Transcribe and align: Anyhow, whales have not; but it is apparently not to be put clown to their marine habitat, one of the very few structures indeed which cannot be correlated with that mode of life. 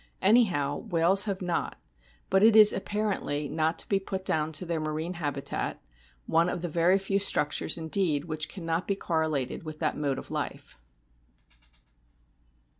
Anyhow, 0.23 0.79
whales 0.79 1.25
have 1.25 1.43
not; 1.43 1.79
but 2.31 2.41
it 2.41 2.55
is 2.55 2.73
apparently 2.73 3.47
not 3.47 3.77
to 3.77 3.87
be 3.87 3.99
put 3.99 4.25
clown 4.25 4.51
to 4.53 4.65
their 4.65 4.79
marine 4.79 5.13
habitat, 5.13 5.79
one 6.25 6.49
of 6.49 6.63
the 6.63 6.69
very 6.69 6.97
few 6.97 7.19
structures 7.19 7.77
indeed 7.77 8.25
which 8.25 8.49
cannot 8.49 8.87
be 8.87 8.95
correlated 8.95 9.61
with 9.61 9.77
that 9.77 9.95
mode 9.95 10.17
of 10.17 10.31
life. 10.31 10.79